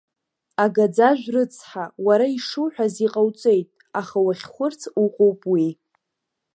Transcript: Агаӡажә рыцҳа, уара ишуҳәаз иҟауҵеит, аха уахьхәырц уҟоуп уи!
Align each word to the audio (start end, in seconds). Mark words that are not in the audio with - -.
Агаӡажә 0.63 1.25
рыцҳа, 1.33 1.85
уара 2.05 2.25
ишуҳәаз 2.37 2.95
иҟауҵеит, 3.05 3.67
аха 3.99 4.17
уахьхәырц 4.25 4.81
уҟоуп 5.03 5.41
уи! 5.53 5.67